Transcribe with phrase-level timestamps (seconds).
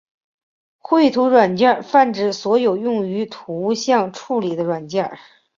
[0.79, 5.03] 绘图软件泛指所有用于图像处理的软体。